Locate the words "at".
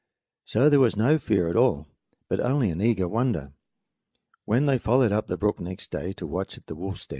1.47-1.55, 6.57-6.65